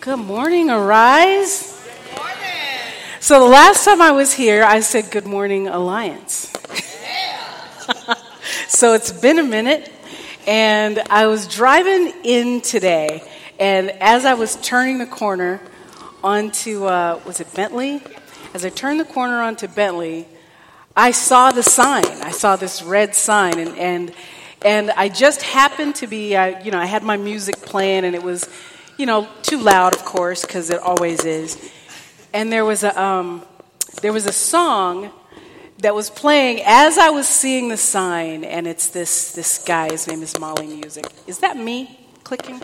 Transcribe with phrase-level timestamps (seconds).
[0.00, 1.78] Good morning, Arise.
[1.84, 2.34] Good morning.
[3.20, 6.50] So, the last time I was here, I said, Good morning, Alliance.
[7.06, 8.14] Yeah.
[8.68, 9.92] so, it's been a minute,
[10.46, 13.22] and I was driving in today,
[13.58, 15.60] and as I was turning the corner
[16.24, 18.00] onto, uh, was it Bentley?
[18.54, 20.26] As I turned the corner onto Bentley,
[20.96, 22.06] I saw the sign.
[22.06, 24.14] I saw this red sign, and, and,
[24.62, 28.14] and I just happened to be, uh, you know, I had my music playing, and
[28.14, 28.48] it was
[29.00, 31.72] you know, too loud, of course, because it always is.
[32.34, 33.42] And there was a um,
[34.02, 35.10] there was a song
[35.78, 39.90] that was playing as I was seeing the sign, and it's this this guy.
[39.90, 41.06] His name is Mali Music.
[41.26, 42.60] Is that me clicking?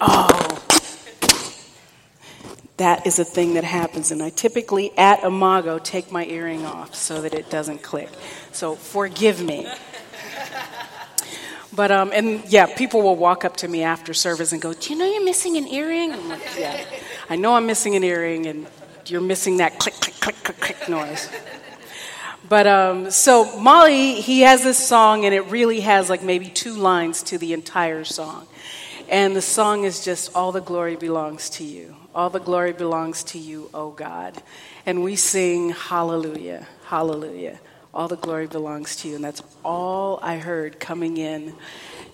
[0.00, 0.62] Oh,
[2.76, 6.94] that is a thing that happens, and I typically at Imago take my earring off
[6.94, 8.08] so that it doesn't click.
[8.52, 9.66] So forgive me.
[11.76, 14.92] But um, and yeah, people will walk up to me after service and go, "Do
[14.92, 16.82] you know you're missing an earring?" Like, "Yeah,
[17.28, 18.66] I know I'm missing an earring, and
[19.04, 21.28] you're missing that click, click, click, click, click noise."
[22.48, 26.74] But um, so Mali, he has this song, and it really has like maybe two
[26.74, 28.46] lines to the entire song,
[29.10, 33.22] and the song is just "All the glory belongs to you, all the glory belongs
[33.24, 34.42] to you, O God,"
[34.86, 37.60] and we sing Hallelujah, Hallelujah.
[37.96, 39.14] All the glory belongs to you.
[39.14, 41.54] And that's all I heard coming in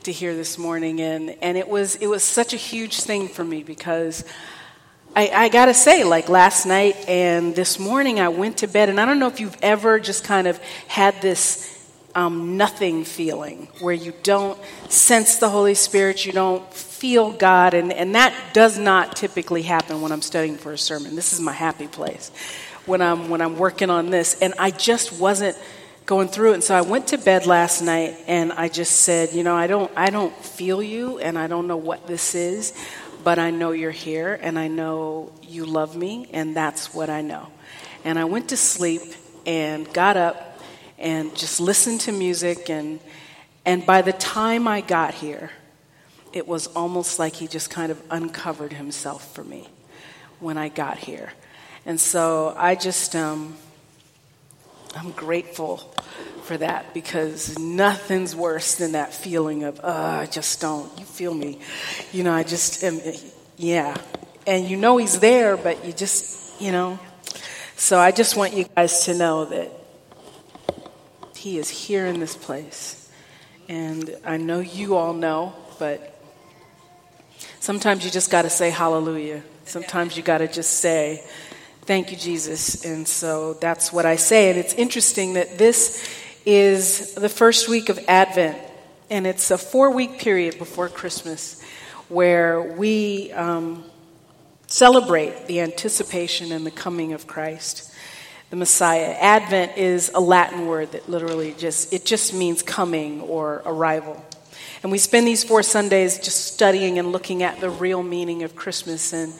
[0.04, 1.00] to hear this morning.
[1.00, 4.24] And, and it, was, it was such a huge thing for me because
[5.16, 8.90] I, I got to say, like last night and this morning, I went to bed.
[8.90, 11.68] And I don't know if you've ever just kind of had this
[12.14, 14.56] um, nothing feeling where you don't
[14.88, 20.02] sense the Holy Spirit, you don't feel God, and, and that does not typically happen
[20.02, 21.16] when I'm studying for a sermon.
[21.16, 22.30] This is my happy place
[22.86, 25.56] when I'm when I'm working on this, and I just wasn't
[26.06, 26.54] going through it.
[26.54, 29.66] And so I went to bed last night, and I just said, you know, I
[29.66, 32.72] don't I don't feel you, and I don't know what this is,
[33.24, 37.22] but I know you're here, and I know you love me, and that's what I
[37.22, 37.48] know.
[38.04, 39.02] And I went to sleep
[39.46, 40.60] and got up
[40.98, 43.00] and just listened to music and
[43.64, 45.50] and by the time I got here,
[46.32, 49.68] it was almost like he just kind of uncovered himself for me
[50.40, 51.32] when I got here.
[51.84, 53.56] And so I just, um,
[54.94, 55.78] I'm grateful
[56.44, 61.34] for that because nothing's worse than that feeling of, uh, I just don't, you feel
[61.34, 61.58] me.
[62.12, 63.00] You know, I just am,
[63.56, 63.96] yeah.
[64.46, 66.98] And you know he's there, but you just, you know.
[67.76, 69.70] So I just want you guys to know that
[71.36, 73.10] he is here in this place.
[73.68, 76.16] And I know you all know, but
[77.58, 79.42] sometimes you just got to say hallelujah.
[79.64, 81.24] Sometimes you got to just say,
[81.84, 82.84] Thank you, Jesus.
[82.84, 84.50] And so that's what I say.
[84.50, 86.08] And it's interesting that this
[86.46, 88.56] is the first week of Advent,
[89.10, 91.60] and it's a four week period before Christmas
[92.08, 93.82] where we um,
[94.68, 97.92] celebrate the anticipation and the coming of Christ,
[98.50, 99.16] the Messiah.
[99.18, 104.24] Advent is a Latin word that literally just it just means coming or arrival.
[104.84, 108.54] And we spend these four Sundays just studying and looking at the real meaning of
[108.54, 109.32] Christmas and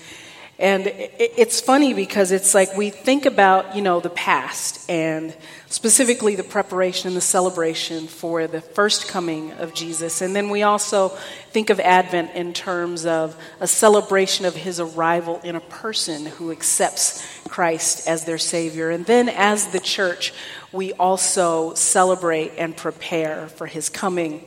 [0.59, 5.35] and it's funny because it's like we think about, you know, the past and
[5.69, 10.21] specifically the preparation and the celebration for the first coming of Jesus.
[10.21, 11.09] And then we also
[11.51, 16.53] think of Advent in terms of a celebration of his arrival in a person who
[16.53, 18.91] accepts Christ as their Savior.
[18.91, 20.33] And then as the church,
[20.71, 24.45] we also celebrate and prepare for his coming,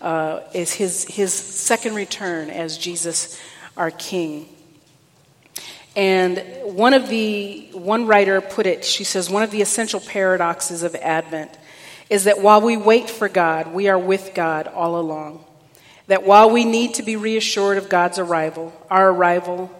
[0.00, 3.38] uh, is his, his second return as Jesus
[3.76, 4.48] our King.
[5.94, 10.82] And one of the, one writer put it, she says, one of the essential paradoxes
[10.82, 11.50] of Advent
[12.08, 15.44] is that while we wait for God, we are with God all along.
[16.06, 19.70] That while we need to be reassured of God's arrival, our arrival,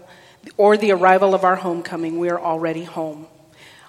[0.57, 3.27] or the arrival of our homecoming, we are already home.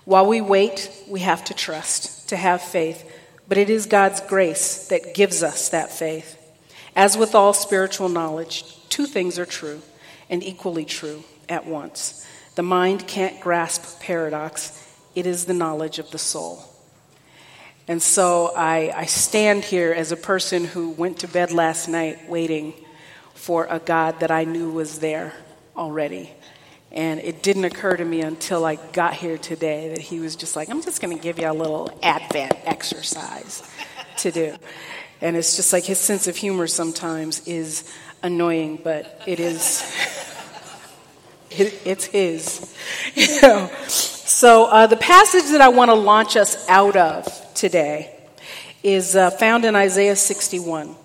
[0.06, 3.10] While we wait, we have to trust, to have faith,
[3.48, 6.40] but it is God's grace that gives us that faith.
[6.96, 9.82] As with all spiritual knowledge, two things are true
[10.30, 12.26] and equally true at once.
[12.56, 14.80] The mind can't grasp paradox,
[15.16, 16.64] it is the knowledge of the soul.
[17.88, 22.30] And so I, I stand here as a person who went to bed last night
[22.30, 22.74] waiting
[23.34, 25.34] for a God that I knew was there
[25.76, 26.32] already.
[26.92, 30.56] And it didn't occur to me until I got here today that he was just
[30.56, 33.70] like, I'm just going to give you a little Advent exercise
[34.18, 34.56] to do.
[35.20, 37.92] And it's just like his sense of humor sometimes is
[38.22, 39.84] annoying, but it is.
[41.60, 42.76] It's his.
[43.16, 43.70] You know?
[43.88, 48.14] So uh, the passage that I want to launch us out of today
[48.82, 50.96] is uh, found in Isaiah 61.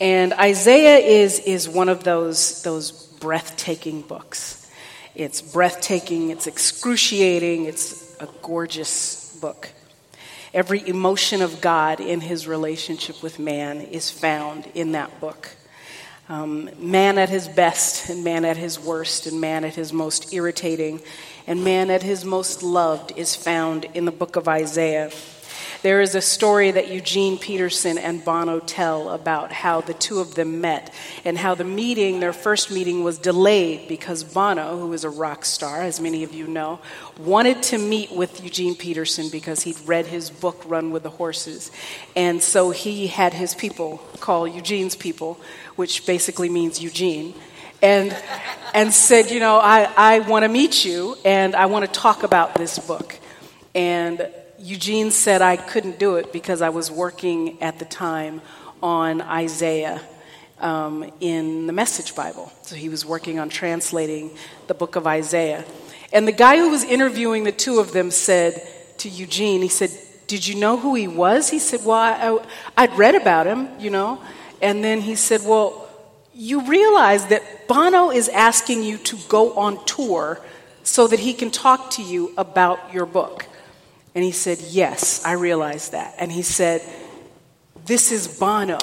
[0.00, 4.70] And Isaiah is, is one of those, those breathtaking books.
[5.14, 9.70] It's breathtaking, it's excruciating, it's a gorgeous book.
[10.54, 15.50] Every emotion of God in his relationship with man is found in that book.
[16.28, 20.32] Um, man at his best, and man at his worst, and man at his most
[20.32, 21.00] irritating,
[21.48, 25.10] and man at his most loved is found in the book of Isaiah.
[25.82, 30.36] There is a story that Eugene Peterson and Bono tell about how the two of
[30.36, 35.02] them met and how the meeting, their first meeting, was delayed because Bono, who is
[35.02, 36.78] a rock star, as many of you know,
[37.18, 41.72] wanted to meet with Eugene Peterson because he'd read his book, Run with the Horses.
[42.14, 45.40] And so he had his people call Eugene's people,
[45.76, 47.34] which basically means Eugene
[47.82, 48.16] and
[48.74, 52.22] and said, you know, I, I want to meet you and I want to talk
[52.22, 53.18] about this book.
[53.74, 58.40] And Eugene said I couldn't do it because I was working at the time
[58.82, 60.00] on Isaiah
[60.58, 62.50] um, in the Message Bible.
[62.62, 64.30] So he was working on translating
[64.68, 65.64] the book of Isaiah.
[66.12, 68.62] And the guy who was interviewing the two of them said
[68.98, 69.90] to Eugene, he said,
[70.28, 71.50] Did you know who he was?
[71.50, 74.22] He said, Well, I, I'd read about him, you know.
[74.62, 75.88] And then he said, Well,
[76.32, 80.40] you realize that Bono is asking you to go on tour
[80.84, 83.46] so that he can talk to you about your book.
[84.14, 86.14] And he said, Yes, I realize that.
[86.18, 86.80] And he said,
[87.84, 88.78] This is Bono.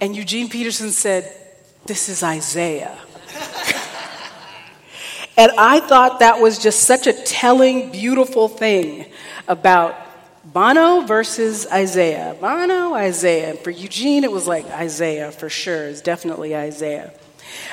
[0.00, 1.30] And Eugene Peterson said,
[1.84, 2.96] This is Isaiah.
[5.36, 9.12] and I thought that was just such a telling, beautiful thing
[9.48, 10.05] about
[10.52, 12.36] Bono versus Isaiah.
[12.40, 13.54] Bono, Isaiah.
[13.56, 15.88] For Eugene, it was like Isaiah for sure.
[15.88, 17.12] It's definitely Isaiah.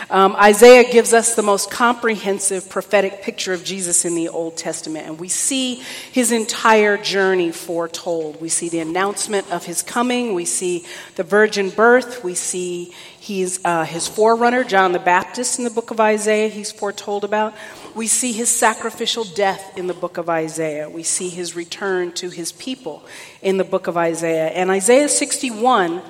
[0.10, 5.08] Um, Isaiah gives us the most comprehensive prophetic picture of Jesus in the Old Testament,
[5.08, 5.76] and we see
[6.12, 8.40] his entire journey foretold.
[8.42, 10.86] We see the announcement of his coming, we see
[11.16, 15.92] the virgin birth, we see he's, uh, his forerunner, John the Baptist, in the book
[15.92, 17.54] of Isaiah, he's foretold about.
[17.96, 20.90] We see his sacrificial death in the book of Isaiah.
[20.90, 23.04] We see his return to his people
[23.42, 24.48] in the book of Isaiah.
[24.48, 26.02] And Isaiah 61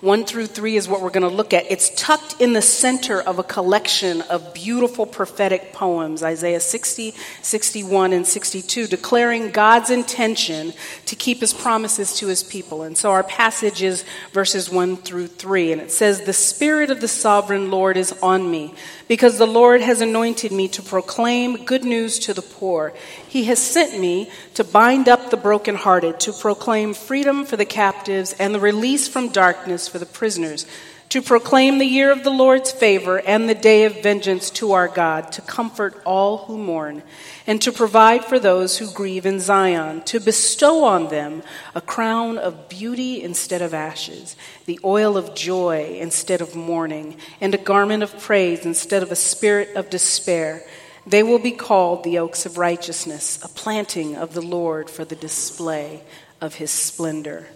[0.00, 1.70] 1 through 3 is what we're going to look at.
[1.70, 7.12] It's tucked in the center of a collection of beautiful prophetic poems, Isaiah 60,
[7.42, 10.72] 61, and 62, declaring God's intention
[11.04, 12.82] to keep his promises to his people.
[12.82, 17.02] And so our passage is verses 1 through 3, and it says, The Spirit of
[17.02, 18.74] the sovereign Lord is on me,
[19.06, 22.94] because the Lord has anointed me to proclaim good news to the poor.
[23.30, 28.32] He has sent me to bind up the brokenhearted, to proclaim freedom for the captives
[28.40, 30.66] and the release from darkness for the prisoners,
[31.10, 34.88] to proclaim the year of the Lord's favor and the day of vengeance to our
[34.88, 37.04] God, to comfort all who mourn,
[37.46, 42.36] and to provide for those who grieve in Zion, to bestow on them a crown
[42.36, 44.34] of beauty instead of ashes,
[44.66, 49.16] the oil of joy instead of mourning, and a garment of praise instead of a
[49.16, 50.64] spirit of despair
[51.10, 55.16] they will be called the oaks of righteousness, a planting of the Lord for the
[55.16, 56.02] display
[56.40, 57.48] of his splendor.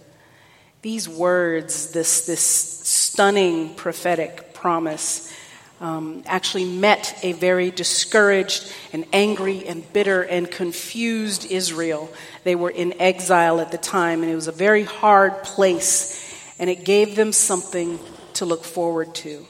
[0.81, 5.33] These words, this, this stunning prophetic promise,
[5.79, 12.09] um, actually met a very discouraged and angry and bitter and confused Israel.
[12.43, 16.21] They were in exile at the time, and it was a very hard place,
[16.59, 17.99] and it gave them something
[18.33, 19.45] to look forward to.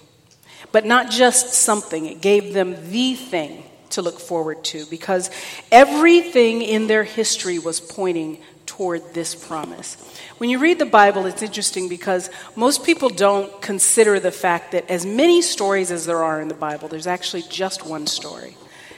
[0.71, 5.29] But not just something, it gave them the thing to look forward to because
[5.71, 9.95] everything in their history was pointing toward this promise.
[10.37, 14.89] When you read the Bible, it's interesting because most people don't consider the fact that
[14.89, 18.57] as many stories as there are in the Bible, there's actually just one story.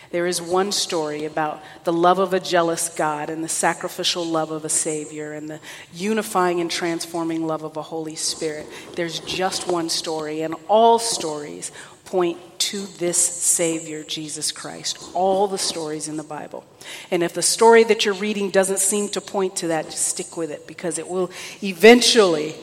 [0.09, 4.51] There is one story about the love of a jealous God and the sacrificial love
[4.51, 5.59] of a Savior and the
[5.93, 8.67] unifying and transforming love of a Holy Spirit.
[8.95, 11.73] There's just one story, and all stories
[12.07, 14.97] point to this Savior, Jesus Christ.
[15.13, 16.65] All the stories in the Bible.
[17.11, 20.37] And if the story that you're reading doesn't seem to point to that, just stick
[20.37, 21.29] with it because it will
[21.61, 22.55] eventually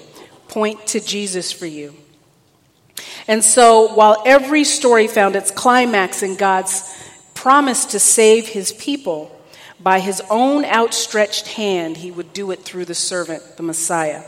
[0.49, 1.95] point to Jesus for you.
[3.29, 6.91] And so, while every story found its climax in God's
[7.35, 9.31] promise to save his people,
[9.81, 14.23] by his own outstretched hand, he would do it through the servant, the Messiah.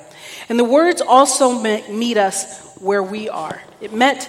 [0.49, 1.59] And the words also
[1.89, 3.63] meet us where we are.
[3.81, 4.29] It meant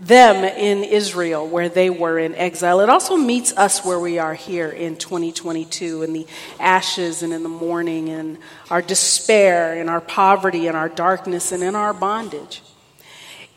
[0.00, 2.80] them in Israel where they were in exile.
[2.80, 6.26] It also meets us where we are here in 2022 in the
[6.58, 8.38] ashes and in the mourning and
[8.70, 12.62] our despair and our poverty and our darkness and in our bondage.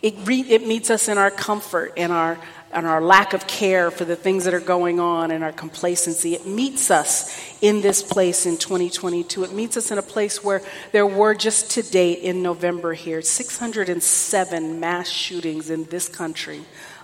[0.02, 2.38] It, re- it meets us in our comfort and our
[2.72, 6.34] and our lack of care for the things that are going on and our complacency.
[6.34, 9.44] It meets us in this place in 2022.
[9.44, 13.22] It meets us in a place where there were just to date in November here
[13.22, 16.62] 607 mass shootings in this country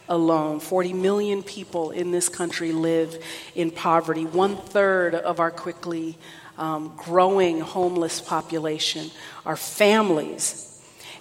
[0.10, 0.60] alone.
[0.60, 3.24] 40 million people in this country live
[3.56, 4.26] in poverty.
[4.26, 6.18] One third of our quickly
[6.58, 9.10] um, growing homeless population
[9.46, 10.70] are families.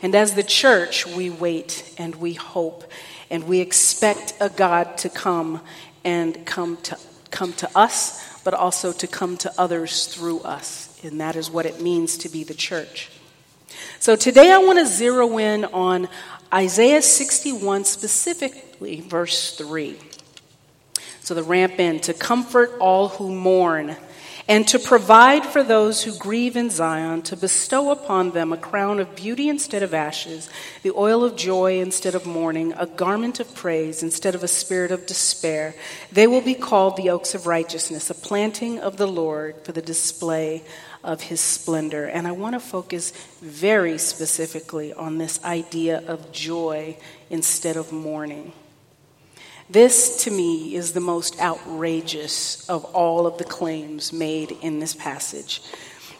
[0.02, 2.84] And as the church, we wait and we hope
[3.32, 5.62] and we expect a God to come
[6.04, 6.98] and come to,
[7.30, 11.00] come to us, but also to come to others through us.
[11.02, 13.10] And that is what it means to be the church.
[14.00, 16.10] So today I want to zero in on
[16.52, 19.96] Isaiah 61, specifically verse 3.
[21.20, 23.96] So the ramp in to comfort all who mourn
[24.48, 28.98] and to provide for those who grieve in Zion, to bestow upon them a crown
[28.98, 30.50] of beauty instead of ashes,
[30.82, 34.90] the oil of joy instead of mourning, a garment of praise instead of a spirit
[34.90, 35.74] of despair.
[36.10, 39.82] They will be called the oaks of righteousness, a planting of the Lord for the
[39.82, 40.64] display
[41.04, 42.06] of his splendor.
[42.06, 46.96] And I want to focus very specifically on this idea of joy
[47.30, 48.52] instead of mourning.
[49.72, 54.94] This, to me, is the most outrageous of all of the claims made in this
[54.94, 55.62] passage.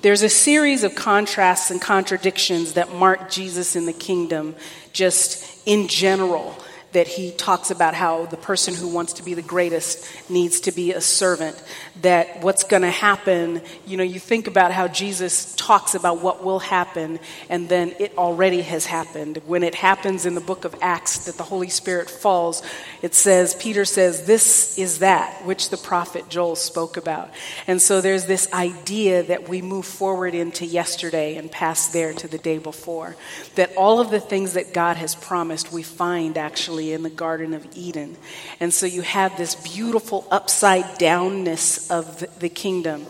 [0.00, 4.56] There's a series of contrasts and contradictions that mark Jesus in the kingdom
[4.94, 6.56] just in general
[6.92, 10.72] that he talks about how the person who wants to be the greatest needs to
[10.72, 11.62] be a servant.
[12.02, 16.44] That what's going to happen, you know, you think about how Jesus talks about what
[16.44, 17.18] will happen,
[17.48, 19.38] and then it already has happened.
[19.46, 22.62] When it happens in the book of Acts that the Holy Spirit falls,
[23.00, 27.30] it says, Peter says, This is that which the prophet Joel spoke about.
[27.66, 32.28] And so there's this idea that we move forward into yesterday and past there to
[32.28, 33.16] the day before.
[33.54, 37.54] That all of the things that God has promised, we find actually in the Garden
[37.54, 38.16] of Eden.
[38.58, 43.06] And so you have this beautiful upside downness of the kingdom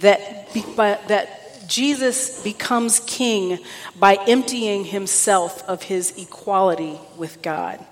[0.00, 3.58] that, that Jesus becomes king
[3.98, 7.84] by emptying himself of his equality with God.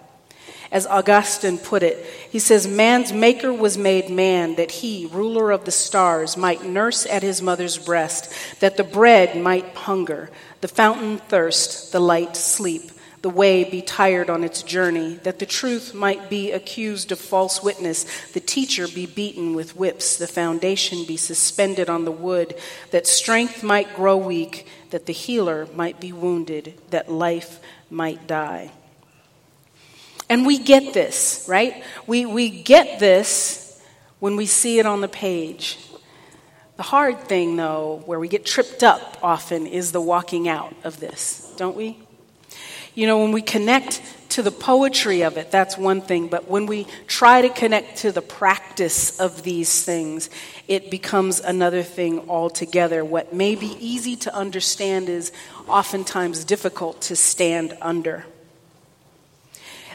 [0.71, 5.67] As Augustine put it, he says, Man's maker was made man that he, ruler of
[5.67, 10.31] the stars, might nurse at his mother's breast, that the bread might hunger,
[10.63, 12.92] the fountain thirst, the light sleep
[13.23, 17.63] the way be tired on its journey, that the truth might be accused of false
[17.63, 22.55] witness, the teacher be beaten with whips, the foundation be suspended on the wood,
[22.91, 28.73] that strength might grow weak, that the healer might be wounded, that life might die.
[30.29, 31.85] And we get this, right?
[32.09, 33.81] We, we get this
[34.19, 35.79] when we see it on the page.
[36.77, 40.99] The hard thing, though, where we get tripped up often, is the walking out of
[40.99, 41.99] this, don't we?
[42.95, 46.67] You know, when we connect to the poetry of it, that's one thing, but when
[46.67, 50.29] we try to connect to the practice of these things,
[50.69, 53.05] it becomes another thing altogether.
[53.05, 55.33] What may be easy to understand is
[55.69, 58.27] oftentimes difficult to stand under.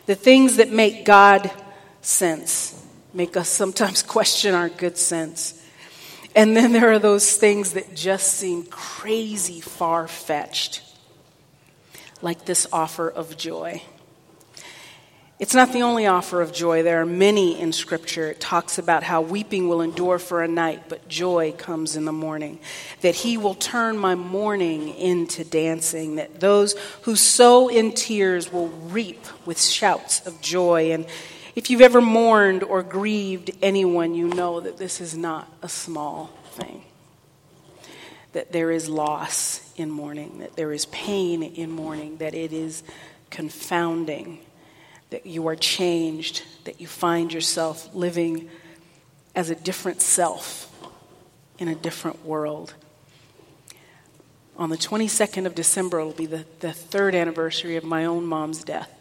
[0.07, 1.51] The things that make God
[2.01, 5.53] sense make us sometimes question our good sense.
[6.35, 10.81] And then there are those things that just seem crazy far fetched
[12.21, 13.81] like this offer of joy.
[15.39, 16.81] It's not the only offer of joy.
[16.81, 18.31] There are many in Scripture.
[18.31, 22.11] It talks about how weeping will endure for a night, but joy comes in the
[22.11, 22.57] morning.
[23.01, 26.15] That He will turn my mourning into dancing.
[26.15, 30.91] That those who sow in tears will reap with shouts of joy.
[30.91, 31.05] And
[31.55, 36.31] if you've ever mourned or grieved anyone, you know that this is not a small
[36.53, 36.83] thing.
[38.37, 42.83] That there is loss in mourning, that there is pain in mourning, that it is
[43.31, 44.37] confounding,
[45.09, 48.47] that you are changed, that you find yourself living
[49.33, 50.71] as a different self
[51.57, 52.75] in a different world.
[54.55, 58.63] On the 22nd of December, it'll be the, the third anniversary of my own mom's
[58.63, 58.91] death.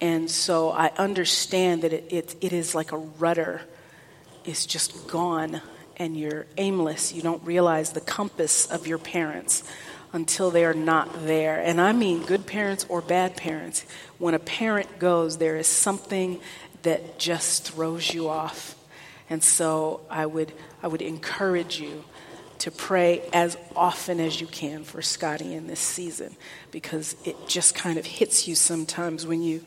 [0.00, 3.62] And so I understand that it, it, it is like a rudder
[4.44, 5.62] is just gone
[5.96, 7.12] and you're aimless.
[7.12, 9.62] You don't realize the compass of your parents
[10.12, 11.60] until they are not there.
[11.60, 13.84] And I mean good parents or bad parents.
[14.18, 16.40] When a parent goes, there is something
[16.82, 18.74] that just throws you off.
[19.28, 22.04] And so I would, I would encourage you
[22.58, 26.34] to pray as often as you can for Scotty in this season
[26.70, 29.62] because it just kind of hits you sometimes when you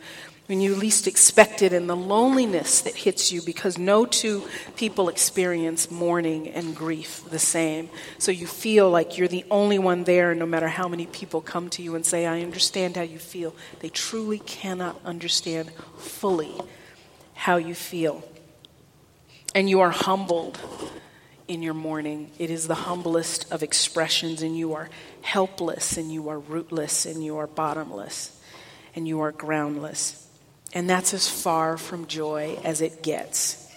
[0.49, 4.43] when you least expect it, and the loneliness that hits you because no two
[4.75, 7.87] people experience mourning and grief the same.
[8.17, 11.69] So you feel like you're the only one there, no matter how many people come
[11.69, 13.55] to you and say, I understand how you feel.
[13.81, 16.55] They truly cannot understand fully
[17.35, 18.23] how you feel.
[19.53, 20.57] And you are humbled
[21.47, 22.31] in your mourning.
[22.39, 24.89] It is the humblest of expressions, and you are
[25.21, 28.35] helpless, and you are rootless, and you are bottomless,
[28.95, 30.25] and you are groundless.
[30.73, 33.69] And that's as far from joy as it gets.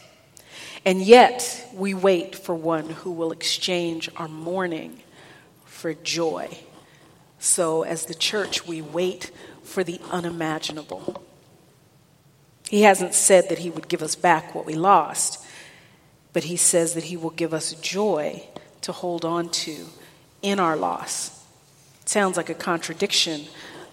[0.85, 5.01] And yet, we wait for one who will exchange our mourning
[5.65, 6.59] for joy.
[7.39, 9.31] So, as the church, we wait
[9.63, 11.23] for the unimaginable.
[12.69, 15.45] He hasn't said that He would give us back what we lost,
[16.33, 18.45] but He says that He will give us joy
[18.83, 19.87] to hold on to
[20.41, 21.45] in our loss.
[22.03, 23.47] It sounds like a contradiction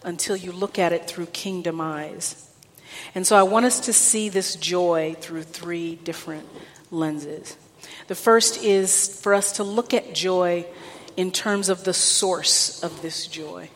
[0.04, 2.49] until you look at it through kingdom eyes.
[3.16, 6.48] And so I want us to see this joy through three different
[6.92, 7.58] lenses.
[8.08, 10.66] The first is for us to look at joy
[11.16, 13.70] in terms of the source of this joy.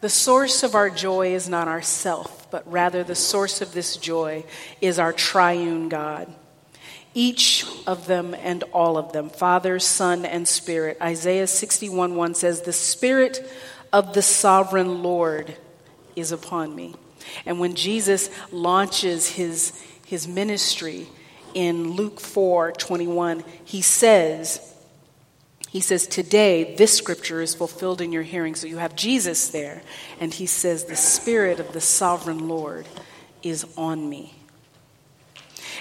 [0.00, 4.44] The source of our joy is not ourself, but rather the source of this joy
[4.80, 6.32] is our triune God.
[7.14, 10.98] Each of them and all of them, Father, Son, and Spirit.
[11.00, 13.50] Isaiah 61 1 says, The Spirit
[13.92, 15.56] of the sovereign Lord
[16.14, 16.94] is upon me.
[17.44, 21.08] And when Jesus launches his, his ministry
[21.54, 24.74] in Luke 4 21, he says,
[25.76, 28.54] he says, Today, this scripture is fulfilled in your hearing.
[28.54, 29.82] So you have Jesus there.
[30.20, 32.86] And he says, The Spirit of the sovereign Lord
[33.42, 34.34] is on me.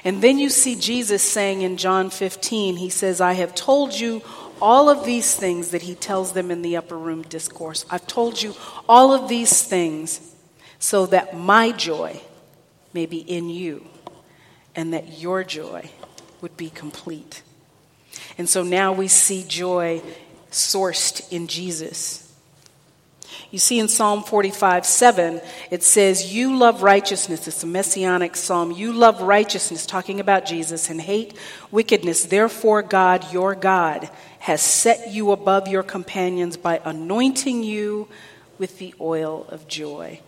[0.03, 4.21] And then you see Jesus saying in John 15, He says, I have told you
[4.61, 7.85] all of these things that He tells them in the upper room discourse.
[7.89, 8.53] I've told you
[8.89, 10.34] all of these things
[10.79, 12.21] so that my joy
[12.93, 13.85] may be in you
[14.75, 15.89] and that your joy
[16.41, 17.41] would be complete.
[18.37, 20.01] And so now we see joy
[20.51, 22.21] sourced in Jesus.
[23.51, 25.41] You see in Psalm 45 7,
[25.71, 27.47] it says, You love righteousness.
[27.47, 28.71] It's a messianic psalm.
[28.71, 31.37] You love righteousness, talking about Jesus, and hate
[31.71, 32.25] wickedness.
[32.25, 38.07] Therefore, God, your God, has set you above your companions by anointing you
[38.57, 40.19] with the oil of joy.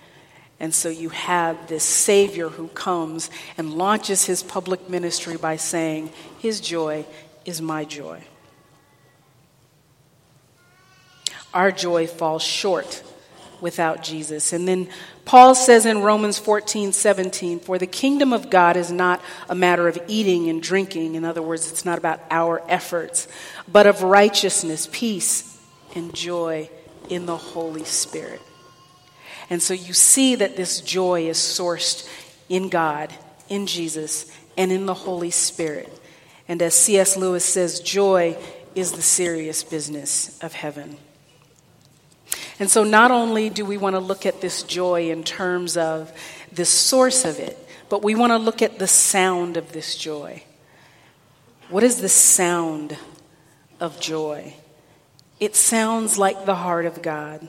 [0.60, 6.12] And so you have this Savior who comes and launches his public ministry by saying,
[6.40, 7.06] His joy
[7.46, 8.24] is my joy.
[11.54, 13.04] Our joy falls short
[13.62, 14.54] without Jesus.
[14.54, 14.90] And then
[15.26, 19.88] Paul says in Romans 14, 17, for the kingdom of God is not a matter
[19.88, 21.16] of eating and drinking.
[21.16, 23.28] In other words, it's not about our efforts,
[23.68, 25.60] but of righteousness, peace,
[25.96, 26.70] and joy
[27.10, 28.42] in the Holy Spirit.
[29.50, 32.08] And so you see that this joy is sourced
[32.50, 33.14] in God,
[33.50, 35.92] in Jesus, and in the Holy Spirit.
[36.48, 37.18] And as C.S.
[37.18, 38.38] Lewis says, joy
[38.76, 40.98] is the serious business of heaven.
[42.60, 46.12] And so, not only do we want to look at this joy in terms of
[46.52, 47.58] the source of it,
[47.90, 50.44] but we want to look at the sound of this joy.
[51.70, 52.98] What is the sound
[53.80, 54.56] of joy?
[55.40, 57.48] It sounds like the heart of God.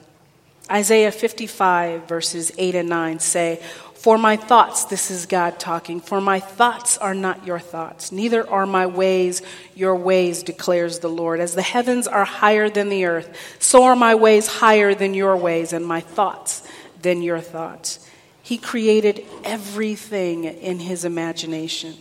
[0.70, 3.62] Isaiah 55, verses 8 and 9 say,
[3.94, 8.48] for my thoughts, this is God talking, for my thoughts are not your thoughts, neither
[8.48, 9.42] are my ways
[9.74, 11.40] your ways, declares the Lord.
[11.40, 15.36] As the heavens are higher than the earth, so are my ways higher than your
[15.36, 16.62] ways, and my thoughts
[17.02, 17.98] than your thoughts.
[18.40, 21.96] He created everything in his imagination,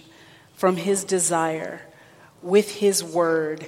[0.54, 1.82] from his desire,
[2.44, 3.66] with his word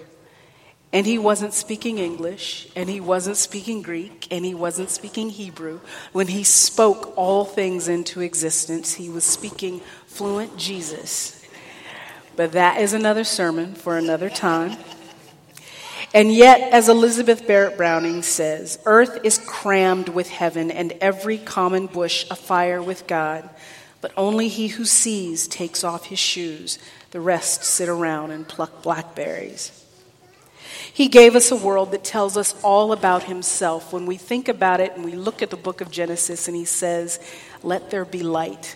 [0.91, 5.81] and he wasn't speaking English, and he wasn't speaking Greek, and he wasn't speaking Hebrew.
[6.13, 11.45] When he spoke all things into existence, he was speaking fluent Jesus.
[12.35, 14.77] But that is another sermon for another time.
[16.11, 21.85] And yet, as Elizabeth Barrett Browning says, earth is crammed with heaven, and every common
[21.85, 23.47] bush afire with God.
[24.01, 26.79] But only he who sees takes off his shoes.
[27.11, 29.85] The rest sit around and pluck blackberries.
[30.93, 33.93] He gave us a world that tells us all about himself.
[33.93, 36.65] When we think about it and we look at the book of Genesis and he
[36.65, 37.19] says,
[37.63, 38.75] Let there be light.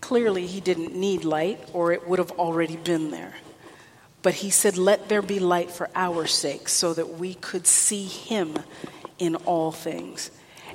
[0.00, 3.34] Clearly, he didn't need light or it would have already been there.
[4.22, 8.04] But he said, Let there be light for our sake so that we could see
[8.04, 8.58] him
[9.18, 10.30] in all things.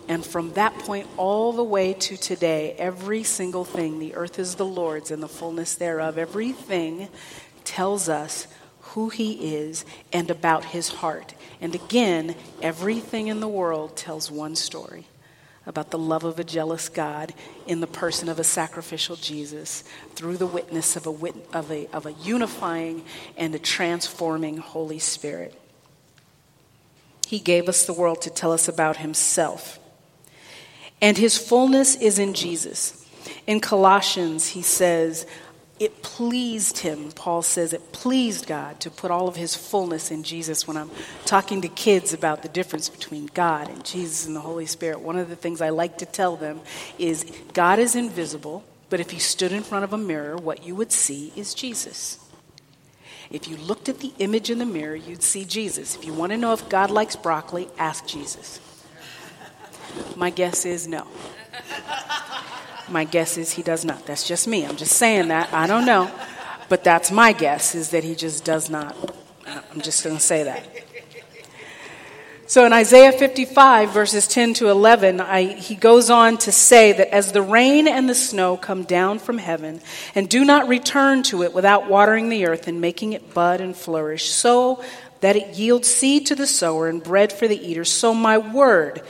[0.08, 4.56] And from that point all the way to today, every single thing, the earth is
[4.56, 7.10] the Lord's and the fullness thereof, everything
[7.65, 8.47] tells us
[8.98, 11.36] who he is and about his heart.
[11.62, 12.34] And again,
[12.64, 15.06] everything in the world tells one story
[15.68, 17.32] about the love of a jealous God
[17.68, 19.84] in the person of a sacrificial Jesus
[20.16, 23.06] through the witness of a, wit- of a, of a unifying
[23.38, 25.54] and a transforming Holy Spirit.
[27.28, 29.78] He gave us the world to tell us about himself.
[31.04, 33.06] And his fullness is in Jesus.
[33.46, 35.28] In Colossians, he says,
[35.80, 40.24] it pleased him, Paul says, it pleased God to put all of his fullness in
[40.24, 40.68] Jesus.
[40.68, 40.90] When I'm
[41.26, 45.18] talking to kids about the difference between God and Jesus and the Holy Spirit, one
[45.18, 46.62] of the things I like to tell them
[46.98, 50.76] is God is invisible, but if you stood in front of a mirror, what you
[50.76, 52.20] would see is Jesus.
[53.30, 55.96] If you looked at the image in the mirror, you'd see Jesus.
[55.96, 58.62] If you want to know if God likes broccoli, ask Jesus.
[60.16, 61.08] My guess is no.
[62.89, 64.06] My guess is he does not.
[64.06, 64.65] That's just me.
[64.65, 65.54] I'm just saying that.
[65.54, 66.12] I don't know.
[66.69, 68.95] But that's my guess is that he just does not.
[69.45, 70.67] I'm just going to say that.
[72.47, 77.13] So in Isaiah 55, verses 10 to 11, I, he goes on to say that
[77.13, 79.82] as the rain and the snow come down from heaven
[80.15, 83.76] and do not return to it without watering the earth and making it bud and
[83.76, 84.82] flourish, so
[85.19, 89.02] that it yields seed to the sower and bread for the eater, so my word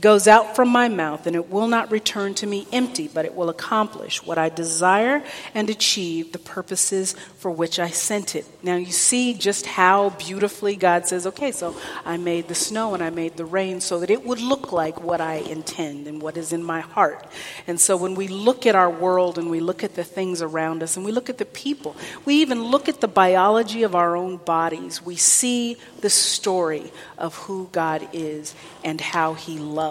[0.00, 3.34] goes out from my mouth, and it will not return to me empty, but it
[3.34, 5.22] will accomplish what I desire
[5.54, 8.46] and achieve the purposes for which I sent it.
[8.62, 13.02] Now, you see just how beautifully God says, okay, so I made the snow and
[13.02, 16.36] I made the rain so that it would look like what I intend and what
[16.36, 17.26] is in my heart.
[17.66, 20.82] And so when we look at our world and we look at the things around
[20.82, 24.16] us and we look at the people, we even look at the biology of our
[24.16, 29.83] own bodies, we see the story of who God is and how He loves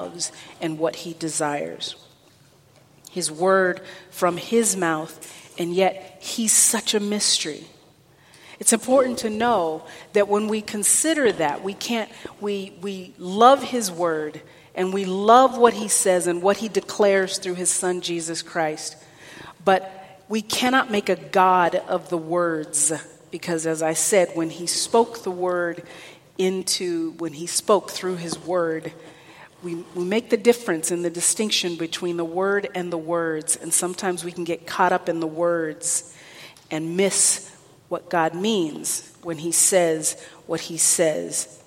[0.61, 1.95] and what He desires.
[3.09, 5.13] His word from His mouth,
[5.57, 7.65] and yet He's such a mystery.
[8.59, 13.91] It's important to know that when we consider that, we can't, we, we love His
[13.91, 14.41] word
[14.75, 18.95] and we love what He says and what He declares through His Son, Jesus Christ.
[19.63, 22.91] But we cannot make a God of the words
[23.29, 25.83] because, as I said, when He spoke the word,
[26.37, 28.91] into when he spoke through his word.
[29.63, 33.73] We, we make the difference in the distinction between the word and the words, and
[33.73, 36.13] sometimes we can get caught up in the words
[36.69, 37.49] and miss
[37.87, 41.59] what God means when he says what he says.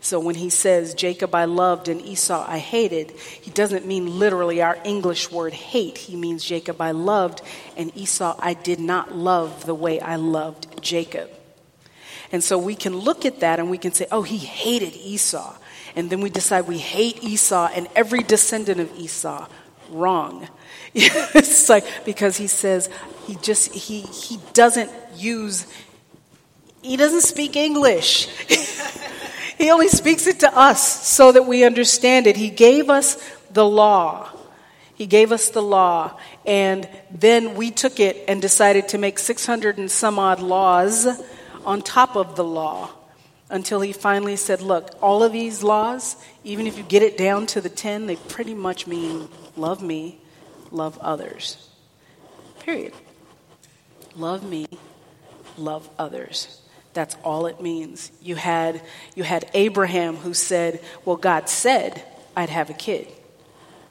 [0.00, 4.62] So when he says, Jacob I loved and Esau I hated, he doesn't mean literally
[4.62, 5.98] our English word hate.
[5.98, 7.42] He means Jacob I loved
[7.76, 11.30] and Esau I did not love the way I loved Jacob.
[12.32, 15.56] And so we can look at that and we can say, oh, he hated Esau.
[15.96, 19.48] And then we decide we hate Esau and every descendant of Esau.
[19.90, 20.46] Wrong.
[20.94, 22.90] it's like, because he says
[23.26, 25.66] he just, he, he doesn't use,
[26.82, 28.28] he doesn't speak English.
[29.58, 32.36] he only speaks it to us so that we understand it.
[32.36, 33.16] He gave us
[33.50, 34.28] the law.
[34.94, 39.76] He gave us the law, and then we took it and decided to make 600
[39.76, 41.06] and some odd laws
[41.66, 42.95] on top of the law
[43.48, 47.46] until he finally said, Look, all of these laws, even if you get it down
[47.46, 50.18] to the 10, they pretty much mean love me,
[50.70, 51.68] love others.
[52.60, 52.92] Period.
[54.16, 54.66] Love me,
[55.58, 56.62] love others.
[56.94, 58.10] That's all it means.
[58.22, 58.80] You had,
[59.14, 62.02] you had Abraham who said, Well, God said
[62.34, 63.08] I'd have a kid.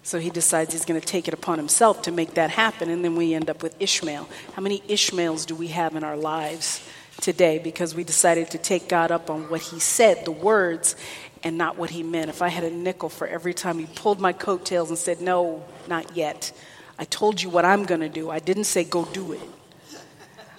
[0.01, 3.03] So he decides he's going to take it upon himself to make that happen, and
[3.03, 4.29] then we end up with Ishmael.
[4.53, 6.79] How many Ishmaels do we have in our lives?
[7.21, 10.95] Today because we decided to take God up on what He said, the words,
[11.43, 12.29] and not what He meant.
[12.29, 15.63] If I had a nickel for every time He pulled my coattails and said, No,
[15.87, 16.51] not yet.
[16.97, 18.29] I told you what I'm going to do.
[18.29, 19.41] I didn't say go do it.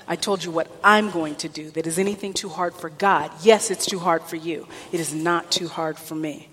[0.09, 1.71] I told you what I'm going to do.
[1.71, 3.31] That is anything too hard for God?
[3.43, 4.69] Yes, it's too hard for you.
[4.93, 6.49] It is not too hard for me.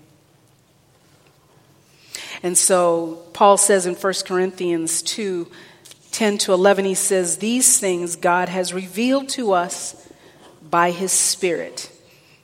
[2.42, 5.50] And so Paul says in 1 Corinthians 2
[6.14, 10.08] 10 to 11, he says, These things God has revealed to us
[10.62, 11.90] by his Spirit.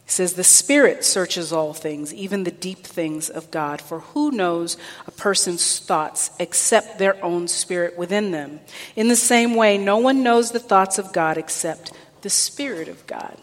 [0.05, 3.81] He says, The Spirit searches all things, even the deep things of God.
[3.81, 8.59] For who knows a person's thoughts except their own spirit within them?
[8.97, 13.07] In the same way, no one knows the thoughts of God except the Spirit of
[13.07, 13.37] God.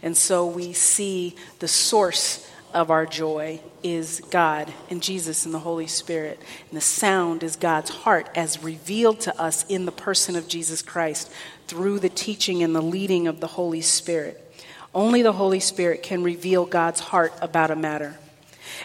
[0.00, 5.60] And so we see the source of our joy is God and Jesus and the
[5.60, 6.40] Holy Spirit.
[6.70, 10.82] And the sound is God's heart as revealed to us in the person of Jesus
[10.82, 11.30] Christ
[11.66, 14.44] through the teaching and the leading of the Holy Spirit.
[14.94, 18.16] Only the Holy Spirit can reveal God's heart about a matter.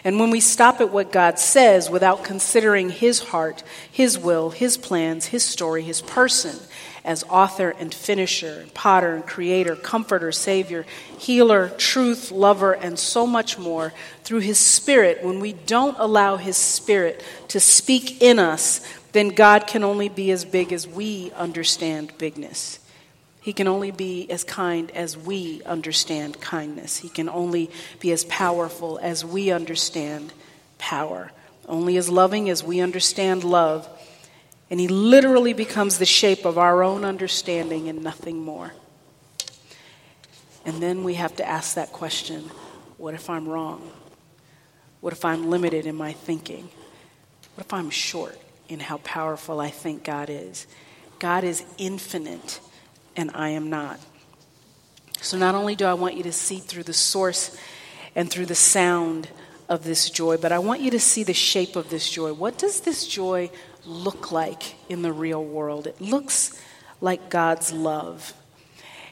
[0.02, 4.76] And when we stop at what God says without considering His heart, His will, His
[4.76, 6.58] plans, His story, His person,
[7.04, 10.86] as author and finisher, potter and creator, comforter, savior,
[11.18, 16.56] healer, truth, lover, and so much more through his spirit, when we don't allow his
[16.56, 18.80] spirit to speak in us,
[19.12, 22.78] then God can only be as big as we understand bigness.
[23.42, 26.96] He can only be as kind as we understand kindness.
[26.96, 30.32] He can only be as powerful as we understand
[30.78, 31.30] power.
[31.68, 33.86] Only as loving as we understand love
[34.74, 38.72] And he literally becomes the shape of our own understanding and nothing more.
[40.64, 42.50] And then we have to ask that question
[42.98, 43.88] what if I'm wrong?
[45.00, 46.70] What if I'm limited in my thinking?
[47.54, 48.36] What if I'm short
[48.68, 50.66] in how powerful I think God is?
[51.20, 52.58] God is infinite,
[53.14, 54.00] and I am not.
[55.20, 57.56] So, not only do I want you to see through the source
[58.16, 59.28] and through the sound
[59.68, 62.32] of this joy, but I want you to see the shape of this joy.
[62.32, 63.52] What does this joy
[63.86, 65.86] look like in the real world?
[65.86, 66.60] It looks
[67.00, 68.32] like God's love.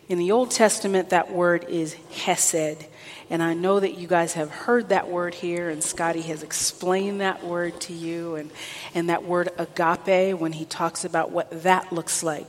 [0.08, 2.84] In the Old Testament, that word is hesed.
[3.30, 7.20] And I know that you guys have heard that word here, and Scotty has explained
[7.20, 8.50] that word to you, and,
[8.94, 12.46] and that word agape when he talks about what that looks like.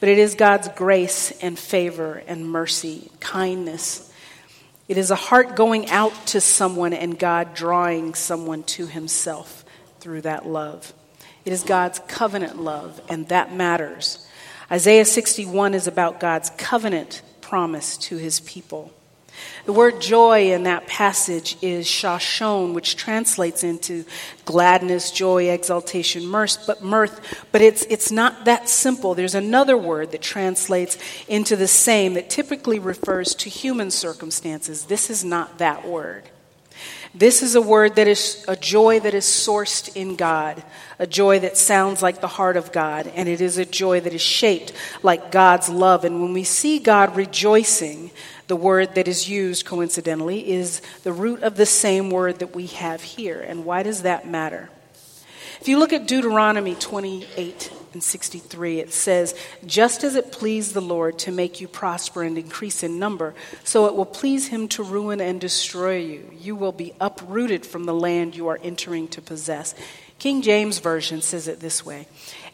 [0.00, 4.12] But it is God's grace and favor and mercy, kindness.
[4.88, 9.64] It is a heart going out to someone and God drawing someone to himself
[10.00, 10.92] through that love.
[11.44, 14.26] It is God's covenant love, and that matters.
[14.70, 18.92] Isaiah 61 is about God's covenant promise to his people.
[19.66, 24.04] The word joy in that passage is shashon, which translates into
[24.44, 29.14] gladness, joy, exaltation, mirth, but mirth, but it's, it's not that simple.
[29.14, 34.84] There's another word that translates into the same that typically refers to human circumstances.
[34.84, 36.30] This is not that word.
[37.16, 40.60] This is a word that is a joy that is sourced in God,
[40.98, 44.12] a joy that sounds like the heart of God, and it is a joy that
[44.12, 46.04] is shaped like God's love.
[46.04, 48.10] And when we see God rejoicing,
[48.48, 52.66] the word that is used, coincidentally, is the root of the same word that we
[52.66, 53.40] have here.
[53.40, 54.68] And why does that matter?
[55.60, 60.82] If you look at Deuteronomy 28 and 63, it says, Just as it pleased the
[60.82, 64.82] Lord to make you prosper and increase in number, so it will please him to
[64.82, 66.30] ruin and destroy you.
[66.38, 69.74] You will be uprooted from the land you are entering to possess.
[70.18, 72.06] King James Version says it this way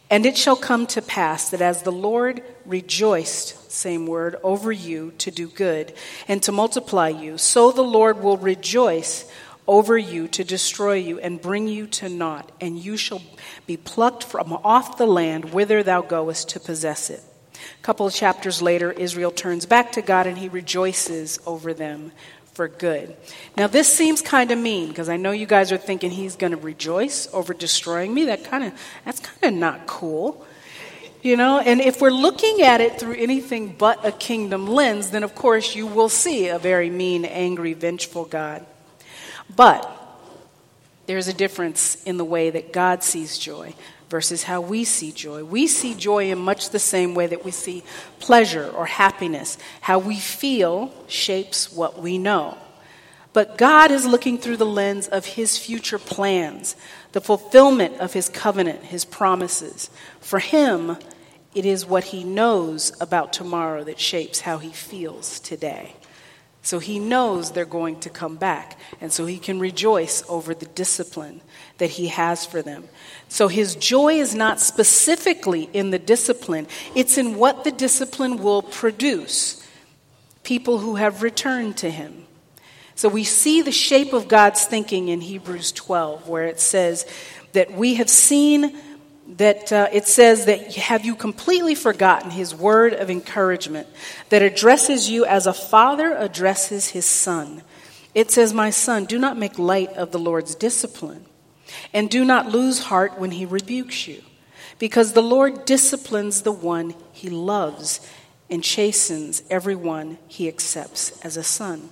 [0.09, 5.12] And it shall come to pass that as the Lord rejoiced same word, over you
[5.18, 5.92] to do good
[6.29, 7.38] and to multiply you.
[7.38, 9.31] So the Lord will rejoice
[9.71, 13.23] over you to destroy you and bring you to naught, and you shall
[13.69, 17.23] be plucked from off the land whither thou goest to possess it.
[17.55, 22.11] A couple of chapters later, Israel turns back to God and he rejoices over them
[22.53, 23.17] for good.
[23.57, 26.51] Now, this seems kind of mean because I know you guys are thinking he's going
[26.51, 28.25] to rejoice over destroying me.
[28.25, 28.73] That kind of
[29.05, 30.45] that's kind of not cool.
[31.23, 35.23] You know, and if we're looking at it through anything but a kingdom lens, then
[35.23, 38.67] of course you will see a very mean, angry, vengeful God.
[39.55, 39.97] But
[41.07, 43.75] there's a difference in the way that God sees joy
[44.09, 45.45] versus how we see joy.
[45.45, 47.83] We see joy in much the same way that we see
[48.19, 49.57] pleasure or happiness.
[49.81, 52.59] How we feel shapes what we know.
[53.33, 56.75] But God is looking through the lens of His future plans,
[57.13, 59.89] the fulfillment of His covenant, His promises.
[60.21, 60.97] For Him,
[61.55, 65.95] it is what He knows about tomorrow that shapes how He feels today.
[66.62, 70.66] So He knows they're going to come back, and so He can rejoice over the
[70.66, 71.40] discipline
[71.79, 72.85] that He has for them.
[73.29, 78.62] So His joy is not specifically in the discipline, it's in what the discipline will
[78.62, 79.66] produce
[80.42, 82.27] people who have returned to Him.
[82.94, 87.07] So we see the shape of God's thinking in Hebrews 12, where it says
[87.53, 88.77] that we have seen
[89.27, 93.87] that uh, it says that have you completely forgotten his word of encouragement
[94.29, 97.63] that addresses you as a father addresses his son.
[98.15, 101.27] It says, My son, do not make light of the Lord's discipline,
[101.93, 104.23] and do not lose heart when he rebukes you,
[104.79, 108.01] because the Lord disciplines the one he loves
[108.49, 111.91] and chastens everyone he accepts as a son.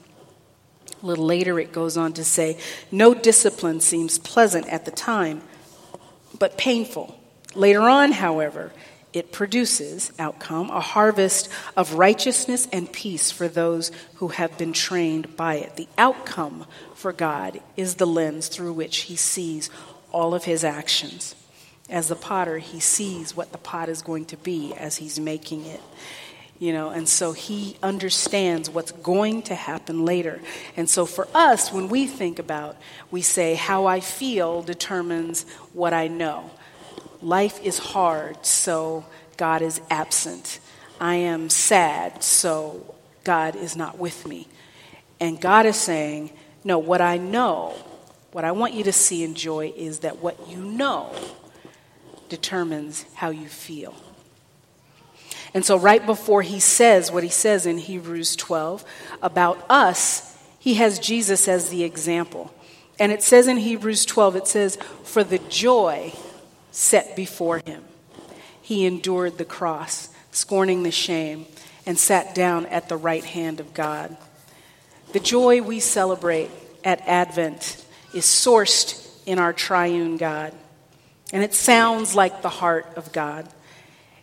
[1.00, 2.58] A little later, it goes on to say,
[2.90, 5.42] No discipline seems pleasant at the time,
[6.36, 7.17] but painful.
[7.58, 8.70] Later on, however,
[9.12, 15.36] it produces outcome a harvest of righteousness and peace for those who have been trained
[15.36, 15.74] by it.
[15.74, 19.70] The outcome for God is the lens through which he sees
[20.12, 21.34] all of his actions.
[21.90, 25.66] As the potter, he sees what the pot is going to be as he's making
[25.66, 25.80] it
[26.60, 30.40] you know and so he understands what's going to happen later
[30.76, 32.76] and so for us when we think about
[33.12, 36.50] we say how i feel determines what i know
[37.22, 39.04] life is hard so
[39.36, 40.60] god is absent.
[41.00, 44.48] I am sad so god is not with me.
[45.20, 46.30] And god is saying
[46.64, 47.74] no what i know
[48.32, 51.12] what i want you to see and joy is that what you know
[52.28, 53.94] determines how you feel.
[55.54, 58.84] And so, right before he says what he says in Hebrews 12
[59.22, 62.52] about us, he has Jesus as the example.
[62.98, 66.12] And it says in Hebrews 12, it says, For the joy
[66.78, 67.82] set before him.
[68.62, 71.46] he endured the cross, scorning the shame,
[71.84, 74.16] and sat down at the right hand of God.
[75.12, 76.50] The joy we celebrate
[76.84, 80.52] at Advent is sourced in our triune God,
[81.32, 83.48] and it sounds like the heart of God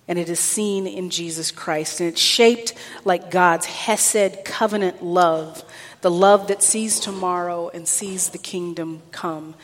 [0.08, 2.00] and it is seen in Jesus Christ.
[2.00, 5.63] And it's shaped like God's Hesed covenant love,
[6.02, 9.56] the love that sees tomorrow and sees the kingdom come.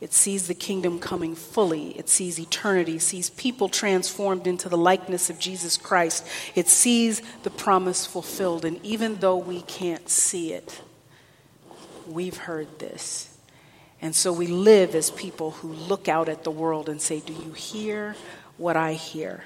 [0.00, 1.98] It sees the kingdom coming fully.
[1.98, 6.26] It sees eternity, sees people transformed into the likeness of Jesus Christ.
[6.54, 8.64] It sees the promise fulfilled.
[8.64, 10.82] And even though we can't see it,
[12.06, 13.36] we've heard this.
[14.02, 17.32] And so we live as people who look out at the world and say, Do
[17.32, 18.14] you hear
[18.58, 19.44] what I hear?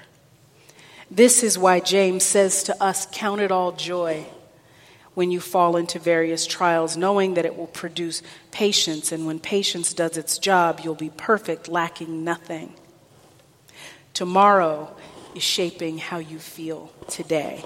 [1.08, 4.26] This is why James says to us, Count it all joy
[5.14, 9.92] when you fall into various trials, knowing that it will produce patience, and when patience
[9.92, 12.72] does its job, you'll be perfect, lacking nothing.
[14.14, 14.94] Tomorrow
[15.34, 17.64] is shaping how you feel today.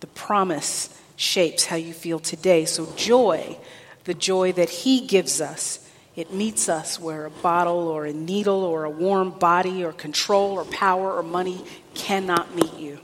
[0.00, 2.64] The promise shapes how you feel today.
[2.64, 3.56] So, joy,
[4.04, 5.80] the joy that He gives us,
[6.16, 10.52] it meets us where a bottle or a needle or a warm body or control
[10.52, 11.64] or power or money
[11.94, 13.00] cannot meet you.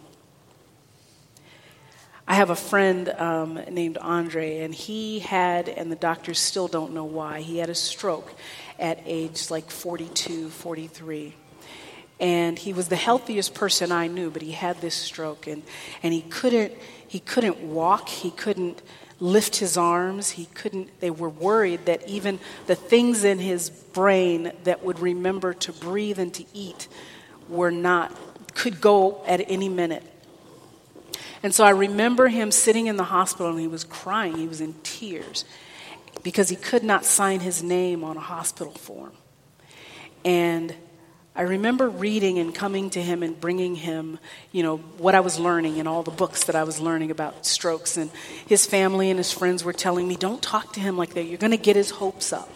[2.31, 6.95] I have a friend um, named Andre, and he had, and the doctors still don't
[6.95, 8.33] know why, he had a stroke
[8.79, 11.35] at age like 42, 43.
[12.21, 15.64] And he was the healthiest person I knew, but he had this stroke, and,
[16.05, 16.73] and he, couldn't,
[17.09, 18.81] he couldn't walk, he couldn't
[19.19, 20.31] lift his arms.
[20.31, 22.38] He couldn't, they were worried that even
[22.69, 26.87] the things in his brain that would remember to breathe and to eat
[27.49, 28.16] were not,
[28.55, 30.05] could go at any minute.
[31.42, 34.37] And so I remember him sitting in the hospital and he was crying.
[34.37, 35.44] He was in tears
[36.22, 39.12] because he could not sign his name on a hospital form.
[40.24, 40.74] And
[41.35, 44.18] I remember reading and coming to him and bringing him,
[44.52, 47.46] you know, what I was learning and all the books that I was learning about
[47.46, 47.96] strokes.
[47.96, 48.11] And
[48.46, 51.24] his family and his friends were telling me, don't talk to him like that.
[51.24, 52.50] You're going to get his hopes up.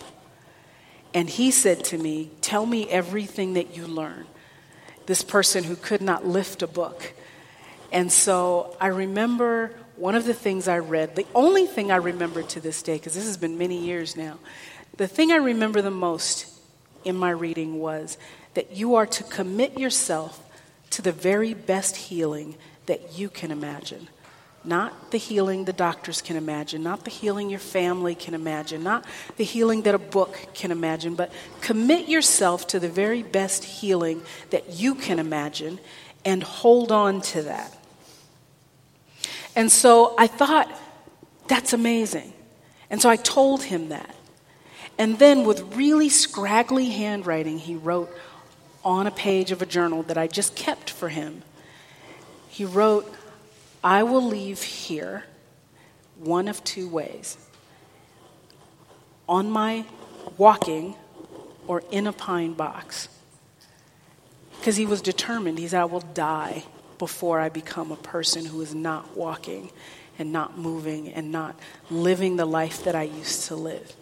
[1.14, 4.26] And he said to me, Tell me everything that you learn.
[5.06, 7.14] This person who could not lift a book.
[7.94, 12.42] And so I remember one of the things I read, the only thing I remember
[12.42, 14.40] to this day, because this has been many years now,
[14.96, 16.46] the thing I remember the most
[17.04, 18.18] in my reading was
[18.54, 20.42] that you are to commit yourself
[20.90, 24.08] to the very best healing that you can imagine.
[24.64, 29.04] Not the healing the doctors can imagine, not the healing your family can imagine, not
[29.36, 31.30] the healing that a book can imagine, but
[31.60, 35.78] commit yourself to the very best healing that you can imagine
[36.24, 37.76] and hold on to that.
[39.56, 40.70] And so I thought,
[41.46, 42.32] that's amazing.
[42.90, 44.14] And so I told him that.
[44.98, 48.10] And then, with really scraggly handwriting, he wrote
[48.84, 51.42] on a page of a journal that I just kept for him.
[52.48, 53.12] He wrote,
[53.82, 55.24] I will leave here
[56.18, 57.36] one of two ways
[59.28, 59.84] on my
[60.38, 60.94] walking
[61.66, 63.08] or in a pine box.
[64.58, 65.58] Because he was determined.
[65.58, 66.64] He said, I will die
[67.04, 69.70] before I become a person who is not walking
[70.18, 71.54] and not moving and not
[71.90, 73.94] living the life that I used to live.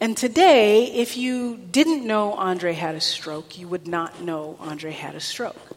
[0.00, 4.90] And today, if you didn't know Andre had a stroke, you would not know Andre
[4.90, 5.76] had a stroke.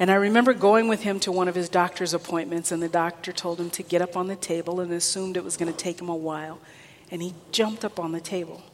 [0.00, 3.30] And I remember going with him to one of his doctor's appointments, and the doctor
[3.30, 6.00] told him to get up on the table and assumed it was going to take
[6.00, 6.58] him a while.
[7.12, 8.64] And he jumped up on the table.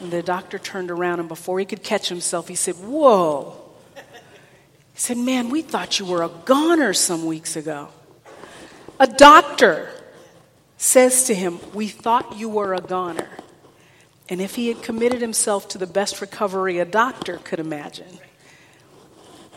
[0.00, 3.63] And the doctor turned around, and before he could catch himself, he said, Whoa.
[4.94, 7.88] He said, Man, we thought you were a goner some weeks ago.
[9.00, 9.90] A doctor
[10.76, 13.28] says to him, We thought you were a goner.
[14.28, 18.18] And if he had committed himself to the best recovery a doctor could imagine,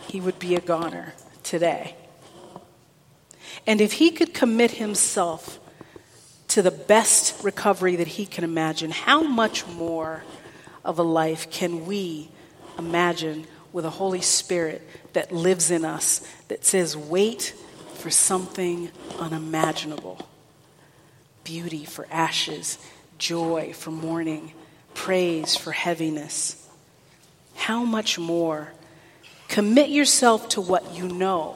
[0.08, 1.95] he would be a goner today.
[3.65, 5.60] And if he could commit himself
[6.50, 10.23] to the best recovery that he can imagine, how much more
[10.84, 12.30] of a life can we
[12.80, 14.82] imagine with a Holy Spirit
[15.17, 17.56] that lives in us that says, wait
[17.95, 20.19] for something unimaginable?
[21.44, 22.77] Beauty for ashes,
[23.17, 24.54] joy for mourning,
[24.94, 26.69] praise for heaviness.
[27.56, 28.73] How much more?
[29.48, 31.56] Commit yourself to what you know,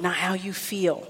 [0.00, 1.06] not how you feel.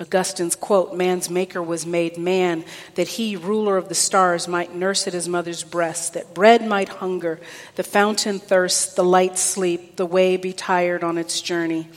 [0.00, 2.64] Augustine's quote Man's maker was made man,
[2.96, 6.88] that he, ruler of the stars, might nurse at his mother's breast, that bread might
[6.88, 7.38] hunger,
[7.76, 11.88] the fountain thirst, the light sleep, the way be tired on its journey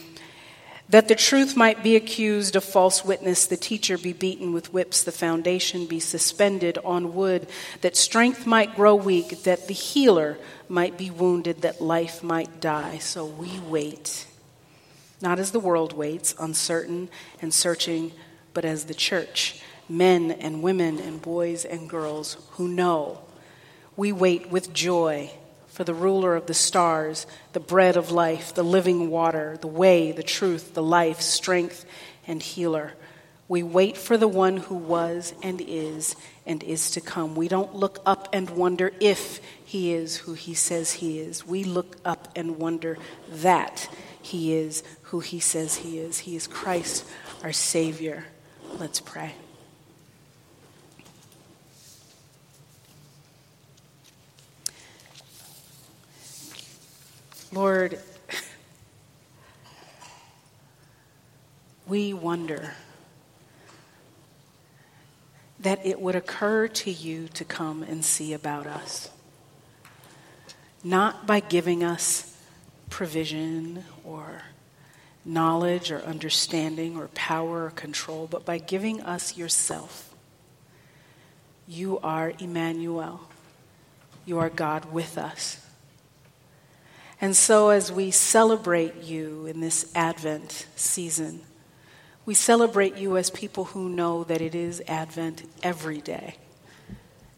[0.90, 5.04] That the truth might be accused of false witness, the teacher be beaten with whips,
[5.04, 7.48] the foundation be suspended on wood,
[7.82, 10.38] that strength might grow weak, that the healer
[10.70, 13.00] might be wounded, that life might die.
[13.00, 14.27] So we wait,
[15.22, 17.10] not as the world waits, uncertain
[17.42, 18.12] and searching,
[18.54, 23.20] but as the church, men and women and boys and girls who know.
[23.96, 25.32] We wait with joy
[25.68, 30.12] for the ruler of the stars, the bread of life, the living water, the way,
[30.12, 31.86] the truth, the life, strength,
[32.26, 32.94] and healer.
[33.48, 36.16] We wait for the one who was and is
[36.46, 37.36] and is to come.
[37.36, 41.46] We don't look up and wonder if he is who he says he is.
[41.46, 42.98] We look up and wonder
[43.30, 43.88] that
[44.28, 46.20] he is who he says he is.
[46.20, 47.06] He is Christ,
[47.44, 48.26] our Savior.
[48.78, 49.34] Let's pray.
[57.54, 58.00] Lord,
[61.88, 62.74] we wonder
[65.62, 69.10] that it would occur to you to come and see about us.
[70.84, 72.37] Not by giving us
[72.90, 74.44] provision or
[75.26, 80.16] knowledge or understanding or power or control, but by giving us yourself.
[81.68, 83.28] You are Emmanuel.
[84.26, 85.60] You are God with us.
[87.20, 91.42] And so, as we celebrate you in this Advent season,
[92.26, 96.36] we celebrate you as people who know that it is Advent every day.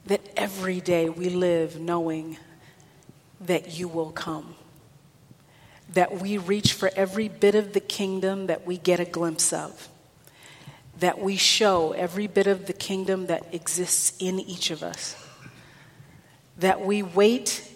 [0.06, 2.38] That every day we live knowing
[3.40, 4.56] that you will come.
[5.94, 9.90] That we reach for every bit of the kingdom that we get a glimpse of.
[11.00, 15.16] That we show every bit of the kingdom that exists in each of us.
[16.58, 17.70] That we wait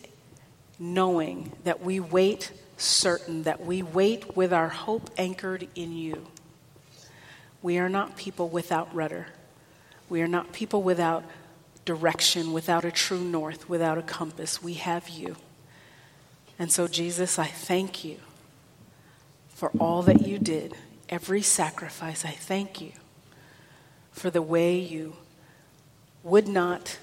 [0.80, 6.28] knowing that we wait certain, that we wait with our hope anchored in you.
[7.62, 9.28] We are not people without rudder.
[10.10, 11.24] We are not people without
[11.86, 14.62] direction, without a true north, without a compass.
[14.62, 15.38] We have you.
[16.60, 18.18] And so, Jesus, I thank you
[19.50, 20.76] for all that you did,
[21.10, 22.26] every sacrifice.
[22.26, 22.92] I thank you
[24.12, 25.16] for the way you
[26.24, 26.98] would not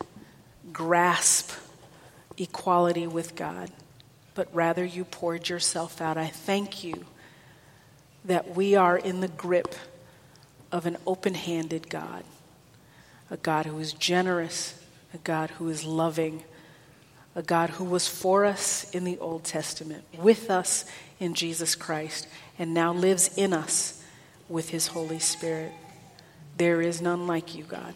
[0.73, 1.51] grasp
[2.39, 3.71] equality with God,
[4.35, 6.17] but rather you poured yourself out.
[6.17, 7.07] I thank you
[8.25, 9.75] that we are in the grip
[10.71, 12.25] of an open handed God,
[13.31, 14.81] a God who is generous,
[15.13, 16.45] a God who is loving,
[17.35, 20.85] a God who was for us in the Old Testament, with us
[21.19, 22.27] in Jesus Christ,
[22.59, 24.03] and now lives in us
[24.49, 25.73] with his Holy Spirit.
[26.57, 27.95] There is none like you, God.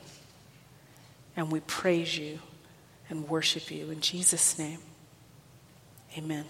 [1.37, 2.39] And we praise you
[3.11, 3.91] and worship you.
[3.91, 4.79] In Jesus' name,
[6.17, 6.45] amen.